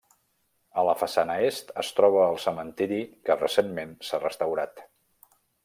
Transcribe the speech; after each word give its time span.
A 0.81 0.85
la 0.87 0.95
façana 1.01 1.35
est, 1.49 1.69
es 1.83 1.91
troba 1.99 2.23
el 2.29 2.39
cementiri 2.45 2.99
que 3.29 3.39
recentment 3.43 3.93
s'ha 4.09 4.23
restaurat. 4.25 4.83